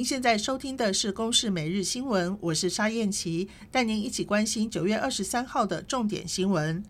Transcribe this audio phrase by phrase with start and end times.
[0.00, 6.82] 您现在收听的是《公视每日新闻》，我是沙燕琪，带您一起关心九月二十三号的重点新闻。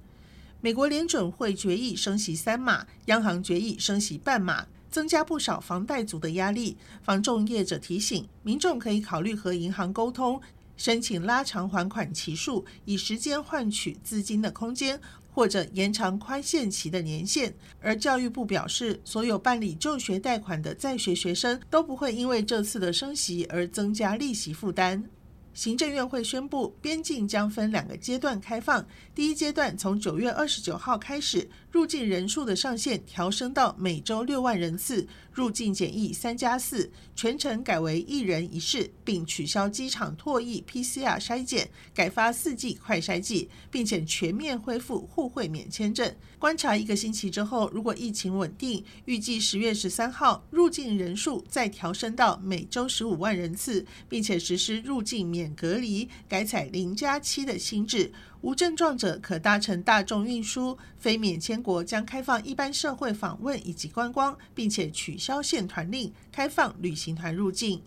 [0.61, 6.77] 美国联准会决议升息三码，央行决议升息半码，增加不少房贷族的压力。
[7.03, 10.41] 房仲业者提醒民众可以考虑和银行沟通，
[10.81, 14.99] 申请拉长还款期数，以时间换取资金的空间。
[15.33, 25.05] 或者延长宽限期的年限，而教育部表示，所有办理就学贷款的在学学生都不会因为这次的升息而增加利息负担。
[25.53, 28.87] 行政院会宣布，边境将分两个阶段开放。
[29.15, 46.15] 第一阶段从九月二十九号开始，入境人数的上限调升到每周六万人次，入境检疫三加四，全程改为一人一室，并取消机场唾液 PCR 筛检，改发四季快筛剂，并且全面恢复互惠免签证。
[46.39, 60.77] 观察一个星期之后，如果疫情稳定，预计十月十三号入境人数再调升到每周十五万人次，并且实施入境免免隔离，改采零加七的新制，无症状者可搭乘大众运输。
[60.99, 67.81] 非免签国将开放一般社会访问以及观光，并且取消限团令，开放旅行团入境。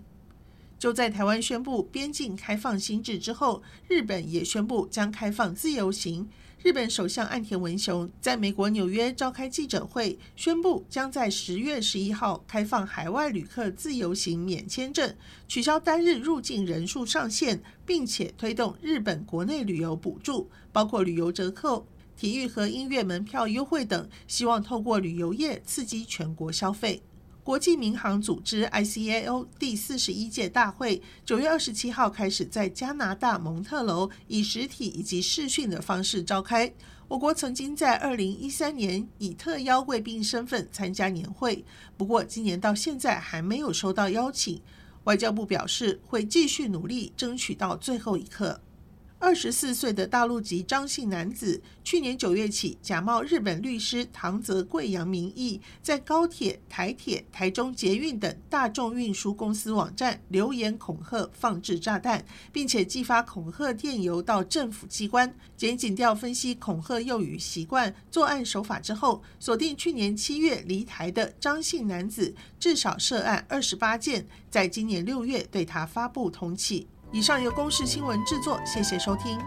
[0.79, 6.27] 就在台湾宣布边境开放新制之后，日本也宣布将开放自由行。
[6.63, 15.13] 日本首相岸田文雄在美国纽约召开记者会，宣布将在十月十一号开放海外旅客自由行免签证，
[15.45, 27.03] 取消单日入境人数上限，并且推动日本国内旅游补助，包括旅游折扣、体育和音乐门票优惠等，希望透过旅游业刺激全国消费。
[27.43, 36.73] 国际民航组织 ICAO 第四十一届大会九月二十七号开始在加拿大蒙特楼以实体以及视讯的方式召开。
[37.09, 41.65] 我国曾经在二零一三年以特邀贵宾身份参加年会，
[41.97, 44.61] 不过今年到现在还没有收到邀请。
[45.03, 48.61] 外交部表示会继续努力，争取到最后一刻。
[49.23, 65.33] 二十四岁的大陆籍张姓男子，去年九月起假冒日本律师唐泽贵阳名义，在高铁、台铁、台中捷运等大众运输公司网站留言恐吓、放置炸弹，并且寄发恐吓电邮到政府机关。
[65.55, 76.85] 检警调分析恐吓用语习惯、作案手法之后，锁定去年七月离台的张姓男子，至少涉案二十八件，在今年六月对他发布通缉。
[77.13, 79.39] 以上由公式新闻制作，谢谢收听。